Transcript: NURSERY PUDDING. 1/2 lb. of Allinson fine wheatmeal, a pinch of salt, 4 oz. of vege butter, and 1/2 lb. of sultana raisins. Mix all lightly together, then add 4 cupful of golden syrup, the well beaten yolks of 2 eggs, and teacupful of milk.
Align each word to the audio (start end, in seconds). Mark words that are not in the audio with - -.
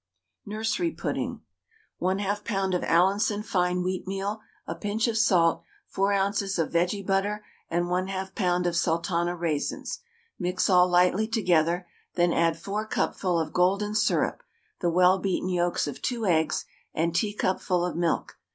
NURSERY 0.47 0.93
PUDDING. 0.93 1.41
1/2 2.01 2.43
lb. 2.43 2.75
of 2.75 2.83
Allinson 2.83 3.43
fine 3.43 3.83
wheatmeal, 3.83 4.39
a 4.65 4.73
pinch 4.73 5.07
of 5.07 5.15
salt, 5.15 5.61
4 5.89 6.11
oz. 6.13 6.57
of 6.57 6.71
vege 6.71 7.05
butter, 7.05 7.45
and 7.69 7.85
1/2 7.85 8.33
lb. 8.33 8.65
of 8.65 8.75
sultana 8.75 9.35
raisins. 9.35 9.99
Mix 10.39 10.71
all 10.71 10.87
lightly 10.89 11.27
together, 11.27 11.87
then 12.15 12.33
add 12.33 12.57
4 12.57 12.87
cupful 12.87 13.39
of 13.39 13.53
golden 13.53 13.93
syrup, 13.93 14.41
the 14.79 14.89
well 14.89 15.19
beaten 15.19 15.49
yolks 15.49 15.85
of 15.85 16.01
2 16.01 16.25
eggs, 16.25 16.65
and 16.95 17.13
teacupful 17.13 17.85
of 17.85 17.95
milk. 17.95 18.39